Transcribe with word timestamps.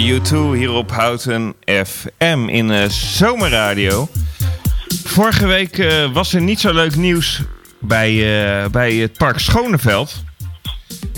hoorde 0.00 0.54
U2 0.54 0.58
hier 0.58 0.72
op 0.72 0.90
Houten 0.90 1.54
FM 1.66 2.48
in 2.48 2.70
uh, 2.70 2.88
Zomerradio. 2.88 4.08
Vorige 5.04 5.46
week 5.46 5.78
uh, 5.78 6.12
was 6.12 6.32
er 6.32 6.40
niet 6.40 6.60
zo 6.60 6.72
leuk 6.72 6.96
nieuws 6.96 7.42
bij, 7.78 8.12
uh, 8.12 8.68
bij 8.70 8.94
het 8.94 9.18
Park 9.18 9.38
Schoneveld. 9.38 10.22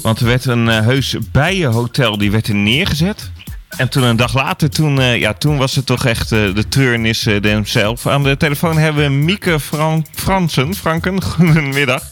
Want 0.03 0.21
er 0.21 0.27
werd 0.27 0.45
een 0.45 0.67
heus 0.67 1.17
bijenhotel 1.33 2.19
die 2.19 2.31
werd 2.31 2.49
er 2.49 2.55
neergezet. 2.55 3.31
En 3.77 3.89
toen 3.89 4.03
een 4.03 4.17
dag 4.17 4.35
later, 4.35 4.71
toen, 4.71 5.01
ja, 5.01 5.33
toen 5.33 5.57
was 5.57 5.75
het 5.75 5.87
toch 5.87 6.05
echt 6.05 6.29
de 6.29 6.69
treurnis 6.69 7.23
themselves. 7.41 8.07
Aan 8.07 8.23
de 8.23 8.37
telefoon 8.37 8.79
hebben 8.79 9.05
we 9.05 9.11
Mieke 9.11 9.61
Fran 9.61 10.07
Fransen. 10.15 10.75
Franken, 10.75 11.23
goedemiddag. 11.33 12.12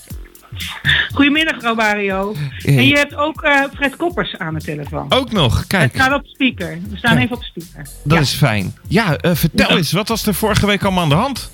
Goedemiddag, 1.21 1.63
Robario. 1.63 2.35
En 2.65 2.87
je 2.87 2.95
hebt 2.97 3.15
ook 3.15 3.45
uh, 3.45 3.65
Fred 3.75 3.97
Koppers 3.97 4.39
aan 4.39 4.55
de 4.55 4.61
telefoon. 4.61 5.07
Ook 5.09 5.33
nog, 5.33 5.67
kijk. 5.67 5.93
Het 5.93 6.03
staat 6.03 6.19
op 6.19 6.27
speaker. 6.27 6.79
We 6.91 6.97
staan 6.97 7.17
even 7.17 7.37
op 7.37 7.43
speaker. 7.43 7.87
Dat 8.05 8.21
is 8.21 8.33
fijn. 8.33 8.75
Ja, 8.89 9.19
uh, 9.25 9.35
vertel 9.35 9.77
eens, 9.77 9.93
wat 9.93 10.09
was 10.09 10.27
er 10.27 10.35
vorige 10.35 10.67
week 10.67 10.83
allemaal 10.83 11.03
aan 11.03 11.09
de 11.09 11.15
hand? 11.15 11.51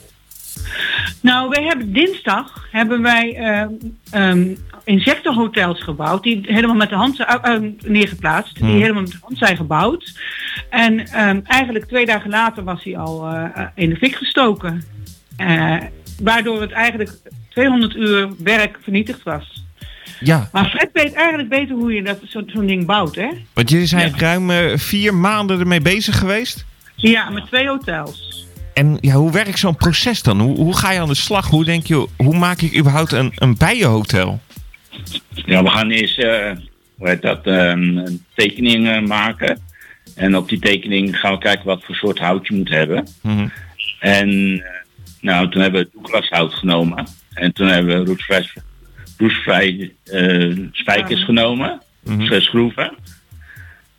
Nou, 1.21 1.49
wij 1.49 1.63
hebben 1.65 1.93
dinsdag 1.93 2.67
hebben 2.71 3.03
wij 3.03 3.37
uh, 4.13 4.29
um, 4.29 4.57
insectenhotels 4.85 5.83
gebouwd 5.83 6.23
die 6.23 6.41
helemaal 6.47 6.77
met 6.77 6.89
de 6.89 6.95
hand 6.95 7.17
zijn 7.17 7.79
neergeplaatst, 7.85 8.55
die 8.55 8.65
hmm. 8.65 8.81
helemaal 8.81 9.03
met 9.03 9.11
de 9.11 9.19
hand 9.21 9.39
zijn 9.39 9.57
gebouwd. 9.57 10.21
En 10.71 11.21
um, 11.29 11.43
eigenlijk 11.45 11.85
twee 11.85 12.07
dagen 12.07 12.31
later 12.31 12.65
was 12.65 12.85
hij 12.85 12.99
al 12.99 13.29
in 13.75 13.91
de 13.91 13.97
fik 13.97 14.15
gestoken. 14.15 14.85
waardoor 16.23 16.61
het 16.61 16.73
eigenlijk 16.73 17.11
200 17.57 17.95
uur 17.95 18.29
werk 18.39 18.79
vernietigd 18.83 19.23
was. 19.23 19.65
Ja. 20.21 20.49
Maar 20.53 20.69
Fred 20.69 20.89
weet 20.93 21.13
eigenlijk 21.13 21.49
beter 21.49 21.75
hoe 21.77 21.93
je 21.93 22.03
dat 22.03 22.19
zo'n 22.25 22.67
ding 22.67 22.87
bouwt, 22.87 23.15
hè? 23.15 23.29
Want 23.53 23.71
jullie 23.71 23.87
zijn 23.87 24.19
ruim 24.19 24.51
uh, 24.51 24.77
vier 24.77 25.15
maanden 25.15 25.61
ermee 25.61 25.81
bezig 25.81 26.19
geweest? 26.19 26.65
Ja, 26.95 27.31
met 27.31 27.47
twee 27.47 27.69
hotels. 27.69 28.47
En 28.75 28.99
ja, 29.01 29.15
hoe 29.15 29.33
werkt 29.33 29.59
zo'n 29.59 29.77
proces 29.77 30.23
dan? 30.23 30.41
Hoe, 30.41 30.57
hoe 30.57 30.77
ga 30.77 30.93
je 30.93 31.01
aan 31.01 31.09
de 31.09 31.15
slag? 31.15 31.49
Hoe 31.49 31.65
denk 31.65 31.87
je, 31.87 32.09
hoe 32.17 32.37
maak 32.37 32.61
ik 32.61 32.79
überhaupt 32.79 33.13
een, 33.13 33.33
een 33.35 33.57
bijenhotel? 33.57 34.41
Ja, 35.31 35.63
we 35.63 35.71
gaan 35.71 35.91
eerst 35.91 36.19
uh, 36.19 36.51
hoe 36.97 37.09
heet 37.09 37.23
dat, 37.23 37.47
um, 37.47 37.99
een 37.99 38.25
tekening 38.35 38.87
uh, 38.87 39.01
maken. 39.01 39.61
En 40.15 40.37
op 40.37 40.49
die 40.49 40.59
tekening 40.59 41.19
gaan 41.19 41.33
we 41.33 41.39
kijken 41.39 41.67
wat 41.67 41.85
voor 41.85 41.95
soort 41.95 42.19
hout 42.19 42.47
je 42.47 42.55
moet 42.55 42.69
hebben. 42.69 43.09
Mm 43.23 43.37
-hmm. 43.37 43.53
En 44.01 44.63
nou, 45.21 45.51
toen 45.51 45.63
hebben 45.63 45.81
we 45.81 45.89
Douglashout 45.93 46.55
genomen. 46.55 47.07
En 47.37 47.53
toen 47.53 47.67
hebben 47.67 47.99
we 47.99 48.11
roestvrij, 48.11 48.49
roestvrij 49.19 49.93
uh, 50.13 50.59
spijkers 50.73 51.25
genomen, 51.25 51.81
mm 52.05 52.19
-hmm. 52.19 52.41
schroeven. 52.41 52.93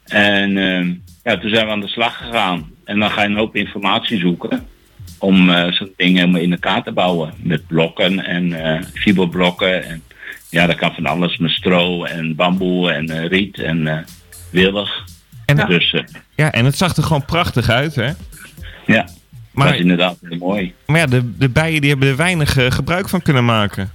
En 0.03 0.57
uh, 0.57 0.95
ja, 1.23 1.37
toen 1.37 1.49
zijn 1.49 1.65
we 1.65 1.71
aan 1.71 1.79
de 1.79 1.87
slag 1.87 2.17
gegaan. 2.17 2.71
En 2.83 2.99
dan 2.99 3.11
ga 3.11 3.21
je 3.21 3.27
een 3.27 3.37
hoop 3.37 3.55
informatie 3.55 4.19
zoeken 4.19 4.67
om 5.19 5.49
uh, 5.49 5.71
zo'n 5.71 5.93
ding 5.95 6.17
helemaal 6.17 6.41
in 6.41 6.51
elkaar 6.51 6.83
te 6.83 6.91
bouwen. 6.91 7.33
Met 7.37 7.67
blokken 7.67 8.25
en 8.25 8.45
uh, 8.45 8.81
fiberblokken. 8.93 9.83
En 9.83 10.03
ja, 10.49 10.65
dat 10.65 10.75
kan 10.75 10.93
van 10.93 11.05
alles 11.05 11.37
met 11.37 11.51
stro 11.51 12.03
en 12.03 12.35
bamboe 12.35 12.91
en 12.91 13.27
riet 13.27 13.59
en 13.59 14.05
willig. 14.49 15.05
En, 15.45 15.67
dus, 15.67 16.03
ja, 16.35 16.51
en 16.51 16.65
het 16.65 16.77
zag 16.77 16.95
er 16.95 17.03
gewoon 17.03 17.25
prachtig 17.25 17.69
uit, 17.69 17.95
hè? 17.95 18.11
Ja. 18.85 19.07
Maar, 19.57 19.65
dat 19.65 19.75
is 19.75 19.81
inderdaad 19.81 20.17
heel 20.21 20.37
mooi. 20.37 20.73
Maar 20.85 20.99
ja, 20.99 21.05
de, 21.05 21.37
de 21.37 21.49
bijen 21.49 21.81
die 21.81 21.89
hebben 21.89 22.09
er 22.09 22.15
weinig 22.15 22.57
uh, 22.57 22.71
gebruik 22.71 23.09
van 23.09 23.21
kunnen 23.21 23.45
maken. 23.45 23.91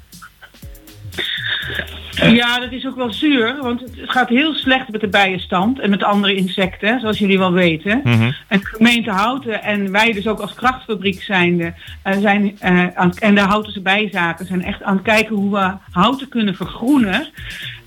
Ja, 2.10 2.58
dat 2.58 2.72
is 2.72 2.86
ook 2.86 2.96
wel 2.96 3.12
zuur, 3.12 3.56
want 3.60 3.80
het 3.80 4.10
gaat 4.10 4.28
heel 4.28 4.54
slecht 4.54 4.88
met 4.88 5.00
de 5.00 5.08
bijenstand 5.08 5.78
en 5.78 5.90
met 5.90 6.02
andere 6.02 6.34
insecten, 6.34 7.00
zoals 7.00 7.18
jullie 7.18 7.38
wel 7.38 7.52
weten. 7.52 8.00
Mm 8.04 8.12
-hmm. 8.12 8.34
En 8.48 8.58
de 8.58 8.66
gemeente 8.66 9.10
Houten 9.10 9.62
en 9.62 9.90
wij 9.90 10.12
dus 10.12 10.26
ook 10.26 10.40
als 10.40 10.54
krachtfabriek 10.54 11.22
zijnde, 11.22 11.74
uh, 12.06 12.16
zijn, 12.20 12.58
uh, 12.64 12.86
aan, 12.94 13.12
en 13.18 13.34
de 13.34 13.40
Houtense 13.40 13.80
bijzaken 13.80 14.46
zijn 14.46 14.64
echt 14.64 14.82
aan 14.82 14.94
het 14.94 15.04
kijken 15.04 15.36
hoe 15.36 15.50
we 15.50 15.72
Houten 15.90 16.28
kunnen 16.28 16.54
vergroenen. 16.54 17.28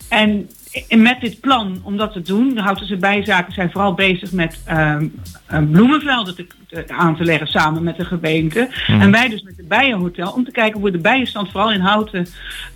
En 0.09 0.49
met 0.89 1.21
dit 1.21 1.39
plan 1.39 1.79
om 1.83 1.97
dat 1.97 2.13
te 2.13 2.21
doen, 2.21 2.53
de 2.53 2.61
Houtense 2.61 2.97
bijzaken 2.97 3.53
zijn 3.53 3.71
vooral 3.71 3.93
bezig 3.93 4.31
met 4.31 4.59
um, 4.71 5.71
bloemenvelden 5.71 6.35
te, 6.35 6.47
te, 6.67 6.85
aan 6.87 7.15
te 7.15 7.23
leggen 7.23 7.47
samen 7.47 7.83
met 7.83 7.97
de 7.97 8.05
gemeente. 8.05 8.69
Mm. 8.87 9.01
En 9.01 9.11
wij 9.11 9.29
dus 9.29 9.41
met 9.41 9.57
het 9.57 9.67
bijenhotel 9.67 10.31
om 10.31 10.45
te 10.45 10.51
kijken 10.51 10.73
hoe 10.73 10.91
we 10.91 10.97
de 10.97 11.01
bijenstand 11.01 11.51
vooral 11.51 11.71
in 11.71 11.79
Houten 11.79 12.27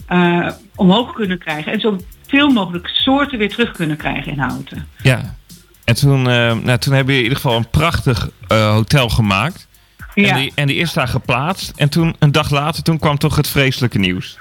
uh, 0.10 0.50
omhoog 0.76 1.14
kunnen 1.14 1.38
krijgen. 1.38 1.72
En 1.72 1.80
zoveel 1.80 2.50
mogelijk 2.50 2.88
soorten 2.88 3.38
weer 3.38 3.50
terug 3.50 3.72
kunnen 3.72 3.98
krijgen 3.98 4.32
in 4.32 4.40
Houten. 4.40 4.88
Ja, 5.02 5.36
en 5.84 5.96
toen, 5.96 6.20
uh, 6.20 6.26
nou, 6.58 6.78
toen 6.78 6.94
hebben 6.94 7.14
je 7.14 7.20
in 7.20 7.26
ieder 7.26 7.40
geval 7.40 7.58
een 7.58 7.70
prachtig 7.70 8.30
uh, 8.52 8.72
hotel 8.72 9.10
gemaakt. 9.10 9.68
Ja. 10.14 10.30
En, 10.30 10.36
die, 10.36 10.52
en 10.56 10.68
die 10.68 10.76
is 10.76 10.94
daar 10.94 11.08
geplaatst. 11.08 11.74
En 11.76 11.90
toen, 11.90 12.16
een 12.20 12.32
dag 12.32 12.50
later, 12.50 12.84
toen 12.84 13.00
kwam 13.00 13.18
toch 13.18 13.36
het 13.36 13.48
vreselijke 13.48 14.00
nieuws. 14.00 14.38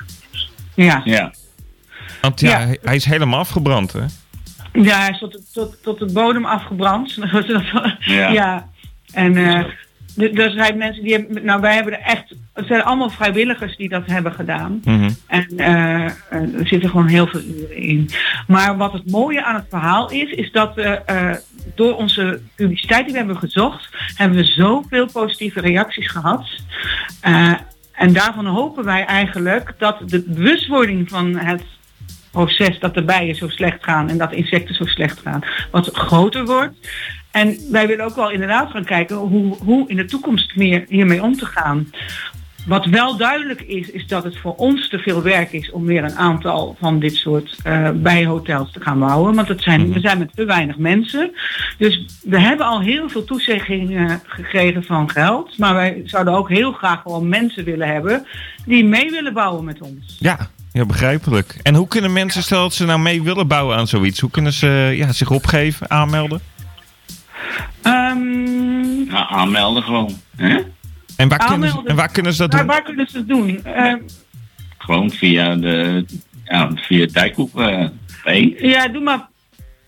Ja. 0.75 1.03
Ja. 1.05 1.33
Want 2.21 2.41
ja, 2.41 2.61
ja, 2.61 2.75
hij 2.83 2.97
is 2.97 3.05
helemaal 3.05 3.39
afgebrand, 3.39 3.93
hè? 3.93 4.05
Ja, 4.73 4.99
hij 4.99 5.11
is 5.11 5.19
tot, 5.19 5.53
tot, 5.53 5.83
tot 5.83 5.99
de 5.99 6.13
bodem 6.13 6.45
afgebrand. 6.45 7.15
ja. 7.99 8.29
ja. 8.29 8.69
En 9.13 9.37
uh, 9.37 9.65
er 10.45 10.51
zijn 10.51 10.77
mensen 10.77 11.03
die 11.03 11.13
hebben, 11.13 11.45
nou 11.45 11.61
wij 11.61 11.75
hebben 11.75 11.93
er 11.93 12.07
echt, 12.07 12.35
het 12.53 12.67
zijn 12.67 12.83
allemaal 12.83 13.11
vrijwilligers 13.11 13.77
die 13.77 13.89
dat 13.89 14.07
hebben 14.07 14.33
gedaan. 14.33 14.81
Mm 14.85 14.99
-hmm. 14.99 15.17
En 15.27 15.47
uh, 15.57 16.05
er 16.31 16.67
zitten 16.67 16.91
gewoon 16.91 17.07
heel 17.07 17.27
veel 17.27 17.41
uren 17.41 17.77
in. 17.77 18.11
Maar 18.47 18.77
wat 18.77 18.93
het 18.93 19.11
mooie 19.11 19.45
aan 19.45 19.55
het 19.55 19.67
verhaal 19.69 20.11
is, 20.11 20.31
is 20.31 20.53
dat 20.53 20.75
we 20.75 21.03
uh, 21.11 21.31
door 21.75 21.97
onze 21.97 22.41
publiciteit 22.55 23.05
die 23.05 23.13
we 23.13 23.19
hebben 23.19 23.37
gezocht, 23.37 23.89
hebben 24.15 24.39
we 24.39 24.45
zoveel 24.45 25.07
positieve 25.13 25.61
reacties 25.61 26.09
gehad. 26.09 26.47
en 27.93 28.13
daarvan 28.13 28.47
hopen 28.47 28.85
wij 28.85 29.05
eigenlijk 29.05 29.75
dat 29.79 29.99
de 30.07 30.23
bewustwording 30.27 31.09
van 31.09 31.37
het 31.37 31.63
proces 32.45 32.79
dat 32.79 32.95
de 32.95 33.03
bijen 33.03 33.35
zo 33.35 33.49
slecht 33.49 33.85
gaan 33.85 34.09
en 34.09 34.19
dat 34.19 34.33
insecten 34.33 34.75
zo 34.75 34.85
slecht 34.85 35.21
gaan, 35.21 35.41
wat 35.71 35.91
groter 35.93 36.45
wordt. 36.45 36.75
En 37.31 37.57
wij 37.71 37.87
willen 37.87 38.05
ook 38.05 38.17
wel 38.17 38.31
inderdaad 38.31 38.71
gaan 38.71 38.85
kijken 38.85 39.17
hoe, 39.17 39.57
hoe 39.57 39.89
in 39.89 39.97
de 39.97 40.05
toekomst 40.05 40.57
meer 40.57 40.85
hiermee 40.89 41.23
om 41.23 41.37
te 41.37 41.47
gaan. 41.47 41.91
Wat 42.67 42.87
wel 42.87 43.17
duidelijk 43.17 43.61
is, 43.61 43.91
is 43.91 44.07
dat 44.07 44.25
het 44.25 44.39
voor 44.39 44.55
ons 44.55 44.89
te 44.89 44.99
veel 44.99 45.23
werk 45.23 45.53
is 45.53 45.71
om 45.71 45.85
weer 45.85 46.05
een 46.05 46.17
aantal 46.17 46.77
van 46.81 46.99
dit 46.99 47.15
soort 47.15 47.59
uh, 47.67 47.91
bijenhotels 47.91 48.73
te 48.73 48.81
gaan 48.81 48.99
bouwen. 48.99 49.35
Want 49.35 49.49
het 49.49 49.63
zijn, 49.63 49.93
we 49.93 50.01
zijn 50.01 50.19
met 50.19 50.31
te 50.35 50.45
weinig 50.45 50.77
mensen. 50.77 51.31
Dus 51.79 52.07
we 52.23 52.41
hebben 52.41 52.67
al 52.67 52.81
heel 52.81 53.09
veel 53.09 53.25
toezeggingen 53.25 54.21
gekregen 54.27 54.85
van 54.85 55.11
geld. 55.11 55.59
Maar 55.59 55.75
wij 55.75 56.03
zouden 56.05 56.35
ook 56.35 56.49
heel 56.49 56.73
graag 56.73 57.03
gewoon 57.03 57.29
mensen 57.29 57.65
willen 57.65 57.89
hebben 57.89 58.27
die 58.67 58.85
mee 58.85 59.11
willen 59.11 59.33
bouwen 59.33 59.65
met 59.65 59.81
ons. 59.81 60.17
Ja, 60.19 60.39
ja, 60.73 60.85
begrijpelijk. 60.85 61.57
En 61.63 61.75
hoe 61.75 61.89
kunnen 61.89 62.13
mensen, 62.13 62.43
stel 62.43 62.63
dat 62.63 62.75
ze 62.75 62.85
nou 62.85 63.01
mee 63.01 63.23
willen 63.23 63.47
bouwen 63.47 63.77
aan 63.77 63.87
zoiets, 63.87 64.21
hoe 64.21 64.31
kunnen 64.31 64.53
ze 64.53 64.93
ja, 64.97 65.13
zich 65.13 65.31
opgeven, 65.31 65.91
aanmelden? 65.91 66.41
Um, 67.83 69.11
ja, 69.11 69.29
aanmelden 69.29 69.83
gewoon. 69.83 70.21
Hè? 70.37 70.59
En, 71.17 71.29
waar 71.29 71.47
kunnen 71.47 71.71
ze, 71.71 71.83
en 71.85 71.97
waar 71.97 72.13
kunnen 72.13 72.33
ze 72.33 72.39
dat 72.39 72.53
waar, 72.53 72.61
doen? 72.61 72.71
Waar 72.71 72.83
kunnen 72.83 73.07
ze 73.11 73.19
het 73.19 73.29
doen? 73.29 73.63
Uh, 73.67 73.95
gewoon 74.79 75.11
via 75.11 75.57
de 75.57 76.05
ja, 76.45 76.71
via 76.75 77.07
Dijkhoek 77.07 77.61
uh, 77.61 77.89
Ja, 78.61 78.89
doe 78.89 79.03
maar 79.03 79.29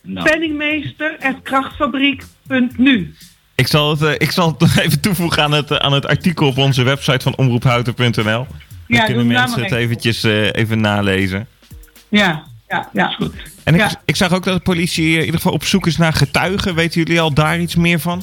nou. 0.02 0.30
penningmeester.krachtfabriek.nu 0.30 3.14
ik 3.60 3.66
zal, 3.66 3.90
het, 3.90 4.02
uh, 4.02 4.12
ik 4.12 4.30
zal 4.30 4.54
het 4.58 4.78
even 4.84 5.00
toevoegen 5.00 5.42
aan 5.42 5.52
het, 5.52 5.78
aan 5.78 5.92
het 5.92 6.06
artikel 6.06 6.46
op 6.46 6.58
onze 6.58 6.82
website 6.82 7.20
van 7.20 7.36
omroephouten.nl. 7.36 8.46
Dan 8.90 8.98
ja, 8.98 9.04
kunnen 9.04 9.26
mensen 9.26 9.62
het 9.62 9.72
eventjes 9.72 10.24
uh, 10.24 10.52
even 10.52 10.80
nalezen. 10.80 11.46
Ja, 12.08 12.42
ja, 12.68 12.88
ja. 12.92 13.08
Is 13.08 13.14
goed. 13.14 13.34
En 13.64 13.74
ik, 13.74 13.86
ik 14.04 14.16
zag 14.16 14.32
ook 14.32 14.44
dat 14.44 14.56
de 14.56 14.62
politie 14.62 15.12
in 15.12 15.20
ieder 15.20 15.34
geval 15.34 15.52
op 15.52 15.64
zoek 15.64 15.86
is 15.86 15.96
naar 15.96 16.12
getuigen. 16.12 16.74
Weten 16.74 17.02
jullie 17.02 17.20
al 17.20 17.34
daar 17.34 17.60
iets 17.60 17.74
meer 17.74 18.00
van? 18.00 18.22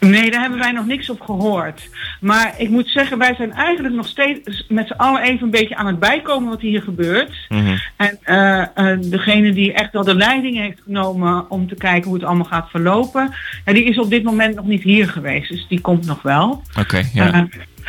Nee, 0.00 0.30
daar 0.30 0.40
hebben 0.40 0.58
wij 0.58 0.72
nog 0.72 0.86
niks 0.86 1.10
op 1.10 1.20
gehoord. 1.20 1.88
Maar 2.20 2.54
ik 2.56 2.68
moet 2.68 2.88
zeggen, 2.88 3.18
wij 3.18 3.34
zijn 3.34 3.52
eigenlijk 3.52 3.94
nog 3.94 4.06
steeds 4.06 4.64
met 4.68 4.86
z'n 4.86 4.92
allen 4.92 5.22
even 5.22 5.42
een 5.42 5.50
beetje 5.50 5.76
aan 5.76 5.86
het 5.86 5.98
bijkomen 5.98 6.48
wat 6.48 6.60
hier 6.60 6.82
gebeurt. 6.82 7.34
Mm 7.48 7.64
-hmm. 7.64 7.71
En 8.02 8.18
uh, 8.24 8.86
uh, 8.86 9.10
degene 9.10 9.52
die 9.52 9.72
echt 9.72 9.92
wel 9.92 10.04
de 10.04 10.14
leiding 10.14 10.58
heeft 10.58 10.80
genomen 10.84 11.50
om 11.50 11.68
te 11.68 11.74
kijken 11.74 12.04
hoe 12.04 12.14
het 12.14 12.24
allemaal 12.24 12.44
gaat 12.44 12.70
verlopen, 12.70 13.34
ja, 13.64 13.72
die 13.72 13.84
is 13.84 13.98
op 13.98 14.10
dit 14.10 14.22
moment 14.22 14.54
nog 14.54 14.66
niet 14.66 14.82
hier 14.82 15.08
geweest. 15.08 15.48
Dus 15.48 15.66
die 15.68 15.80
komt 15.80 16.06
nog 16.06 16.22
wel. 16.22 16.50
Oké, 16.50 16.80
okay, 16.80 17.10
ja. 17.12 17.34
Uh, 17.34 17.42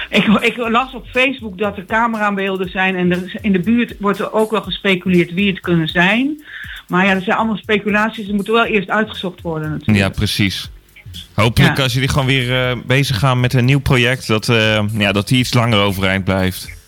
ik, 0.10 0.26
ik, 0.26 0.58
las 0.58 0.94
op 0.94 1.06
Facebook 1.08 1.58
dat 1.58 1.78
er 1.78 1.86
camerabeelden 1.86 2.70
zijn 2.70 2.96
en 2.96 3.12
er, 3.12 3.38
in 3.42 3.52
de 3.52 3.60
buurt 3.60 3.96
wordt 4.00 4.20
er 4.20 4.34
ook 4.34 4.52
wel 4.52 4.62
gespeculeerd 4.62 5.34
wie 5.34 5.50
het 5.50 5.60
kunnen 5.60 5.88
zijn. 5.88 6.44
Maar 6.88 7.06
ja, 7.06 7.14
dat 7.14 7.24
zijn 7.24 7.38
allemaal 7.38 7.58
speculaties, 7.58 8.26
ze 8.26 8.34
moeten 8.34 8.54
wel 8.54 8.66
eerst 8.66 8.90
uitgezocht 8.90 9.42
worden 9.42 9.70
natuurlijk. 9.70 9.98
Ja, 9.98 10.10
precies. 10.10 10.72
Hopelijk 11.34 11.78
ja. 11.78 11.84
als 11.84 11.94
jullie 11.94 12.10
gewoon 12.10 12.28
weer 12.28 12.78
bezig 12.86 13.20
gaan 13.20 13.40
met 13.40 13.54
een 13.54 13.66
nieuw 13.66 13.80
project, 13.80 14.28
dat, 14.28 14.46
ja, 14.94 15.12
dat 15.12 15.28
die 15.28 15.40
iets 15.40 15.54
langer 15.54 15.80
overeind 15.80 16.24
blijft. 16.24 16.83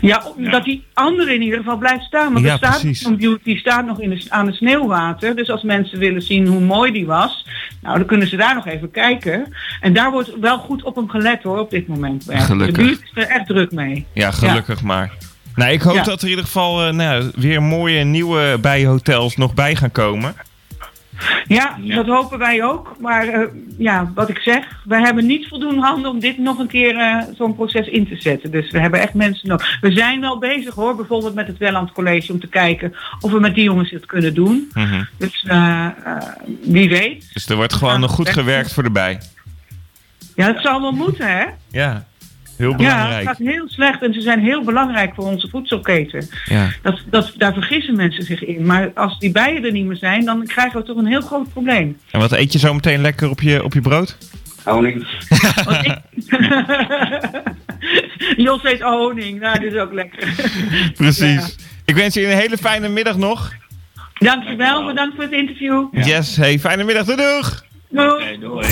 Ja, 0.00 0.22
dat 0.50 0.64
die 0.64 0.84
andere 0.94 1.34
in 1.34 1.42
ieder 1.42 1.58
geval 1.58 1.76
blijft 1.76 2.04
staan. 2.04 2.32
Want 2.32 2.44
ja, 2.44 2.58
er 2.60 2.74
staat 2.74 3.18
beauty 3.18 3.56
staat 3.56 3.86
nog 3.86 4.00
in 4.00 4.10
de, 4.10 4.26
aan 4.28 4.46
het 4.46 4.54
sneeuwwater. 4.54 5.36
Dus 5.36 5.50
als 5.50 5.62
mensen 5.62 5.98
willen 5.98 6.22
zien 6.22 6.46
hoe 6.46 6.60
mooi 6.60 6.92
die 6.92 7.06
was, 7.06 7.46
nou 7.82 7.96
dan 7.96 8.06
kunnen 8.06 8.28
ze 8.28 8.36
daar 8.36 8.54
nog 8.54 8.66
even 8.66 8.90
kijken. 8.90 9.54
En 9.80 9.92
daar 9.92 10.10
wordt 10.10 10.38
wel 10.40 10.58
goed 10.58 10.82
op 10.82 10.96
hem 10.96 11.08
gelet 11.08 11.42
hoor, 11.42 11.58
op 11.58 11.70
dit 11.70 11.86
moment. 11.86 12.24
Gelukkig. 12.28 12.76
De 12.76 12.82
buurt 12.82 13.02
is 13.02 13.10
er 13.14 13.28
echt 13.28 13.46
druk 13.46 13.72
mee. 13.72 14.06
Ja, 14.12 14.30
gelukkig 14.30 14.82
maar. 14.82 15.12
Nou, 15.54 15.72
ik 15.72 15.82
hoop 15.82 16.04
dat 16.04 16.18
er 16.18 16.24
in 16.24 16.28
ieder 16.28 16.44
geval 16.44 16.86
uh, 16.86 16.92
nou, 16.92 17.30
weer 17.34 17.62
mooie 17.62 18.04
nieuwe 18.04 18.58
bijhotels 18.60 19.36
nog 19.36 19.54
bij 19.54 19.76
gaan 19.76 19.92
komen. 19.92 20.34
Ja, 21.46 21.78
dat 21.82 22.06
hopen 22.06 22.38
wij 22.38 22.64
ook. 22.64 22.96
Maar 23.00 23.26
uh, 23.26 23.46
ja, 23.78 24.12
wat 24.14 24.28
ik 24.28 24.38
zeg, 24.38 24.64
we 24.84 25.00
hebben 25.00 25.26
niet 25.26 25.48
voldoende 25.48 25.80
handen 25.80 26.10
om 26.10 26.20
dit 26.20 26.38
nog 26.38 26.58
een 26.58 26.68
keer 26.68 26.94
uh, 26.94 27.22
zo'n 27.36 27.54
proces 27.54 27.86
in 27.86 28.08
te 28.08 28.16
zetten. 28.16 28.50
Dus 28.50 28.70
we 28.70 28.80
hebben 28.80 29.00
echt 29.00 29.14
mensen 29.14 29.48
nodig. 29.48 29.78
We 29.80 29.92
zijn 29.92 30.20
wel 30.20 30.38
bezig 30.38 30.74
hoor, 30.74 30.96
bijvoorbeeld 30.96 31.34
met 31.34 31.46
het 31.46 31.58
Welland 31.58 31.92
College 31.92 32.32
om 32.32 32.40
te 32.40 32.48
kijken 32.48 32.94
of 33.20 33.32
we 33.32 33.40
met 33.40 33.54
die 33.54 33.64
jongens 33.64 33.90
het 33.90 34.06
kunnen 34.06 34.34
doen. 34.34 34.70
Mm 34.74 34.84
-hmm. 34.84 35.08
Dus 35.18 35.44
uh, 35.48 35.86
wie 36.62 36.88
weet. 36.88 37.30
Dus 37.32 37.48
er 37.48 37.56
wordt 37.56 37.74
gewoon 37.74 38.00
nog 38.00 38.10
goed 38.10 38.28
gewerkt 38.28 38.72
voor 38.72 38.82
de 38.82 38.90
bij. 38.90 39.20
Ja, 40.36 40.46
het 40.46 40.62
zal 40.62 40.80
wel 40.80 40.92
moeten 40.92 41.26
hè. 41.26 41.44
Ja. 41.70 42.08
Heel 42.60 42.74
belangrijk. 42.74 43.10
Ja, 43.10 43.16
het 43.16 43.26
gaat 43.26 43.46
heel 43.46 43.68
slecht 43.68 44.02
en 44.02 44.12
ze 44.12 44.20
zijn 44.20 44.40
heel 44.40 44.64
belangrijk 44.64 45.14
voor 45.14 45.24
onze 45.24 45.48
voedselketen. 45.48 46.28
Ja. 46.44 46.68
Dat, 46.82 47.00
dat, 47.10 47.32
daar 47.36 47.52
vergissen 47.52 47.96
mensen 47.96 48.24
zich 48.24 48.44
in. 48.44 48.66
Maar 48.66 48.90
als 48.94 49.18
die 49.18 49.32
bijen 49.32 49.64
er 49.64 49.72
niet 49.72 49.86
meer 49.86 49.96
zijn, 49.96 50.24
dan 50.24 50.46
krijgen 50.46 50.80
we 50.80 50.86
toch 50.86 50.96
een 50.96 51.06
heel 51.06 51.20
groot 51.20 51.52
probleem. 51.52 51.98
En 52.10 52.20
wat 52.20 52.32
eet 52.32 52.52
je 52.52 52.58
zo 52.58 52.74
meteen 52.74 53.00
lekker 53.00 53.30
op 53.30 53.40
je, 53.40 53.64
op 53.64 53.74
je 53.74 53.80
brood? 53.80 54.16
Honing. 54.64 55.06
Jos 58.36 58.64
eet 58.64 58.80
honing, 58.80 59.40
nou, 59.40 59.60
dat 59.60 59.72
is 59.72 59.78
ook 59.78 59.92
lekker. 59.92 60.34
Precies. 60.94 61.56
Ik 61.84 61.94
wens 61.94 62.14
je 62.14 62.26
een 62.26 62.38
hele 62.38 62.56
fijne 62.56 62.88
middag 62.88 63.16
nog. 63.16 63.52
Dankjewel, 64.18 64.86
bedankt 64.86 65.14
voor 65.14 65.24
het 65.24 65.32
interview. 65.32 65.86
Yes, 65.92 66.36
hey, 66.36 66.58
fijne 66.58 66.84
middag, 66.84 67.04
doei 67.04 67.16
doeg! 67.16 67.64
Doei. 67.88 68.38
doei. 68.38 68.66